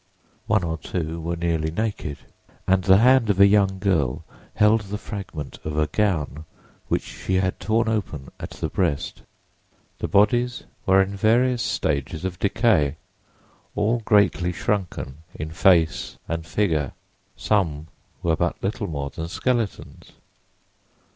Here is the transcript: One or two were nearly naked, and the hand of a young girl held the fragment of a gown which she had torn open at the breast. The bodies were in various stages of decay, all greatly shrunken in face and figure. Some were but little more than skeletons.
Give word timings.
One 0.47 0.63
or 0.63 0.79
two 0.79 1.19
were 1.21 1.35
nearly 1.35 1.69
naked, 1.69 2.17
and 2.65 2.83
the 2.83 2.97
hand 2.97 3.29
of 3.29 3.39
a 3.39 3.45
young 3.45 3.77
girl 3.77 4.23
held 4.55 4.81
the 4.81 4.97
fragment 4.97 5.59
of 5.63 5.77
a 5.77 5.85
gown 5.85 6.45
which 6.87 7.03
she 7.03 7.35
had 7.35 7.59
torn 7.59 7.87
open 7.87 8.31
at 8.39 8.49
the 8.49 8.69
breast. 8.69 9.21
The 9.99 10.07
bodies 10.07 10.63
were 10.87 11.03
in 11.03 11.15
various 11.15 11.61
stages 11.61 12.25
of 12.25 12.39
decay, 12.39 12.95
all 13.75 13.99
greatly 13.99 14.51
shrunken 14.51 15.17
in 15.35 15.51
face 15.51 16.17
and 16.27 16.47
figure. 16.47 16.93
Some 17.37 17.85
were 18.23 18.35
but 18.35 18.63
little 18.63 18.87
more 18.87 19.11
than 19.11 19.27
skeletons. 19.27 20.13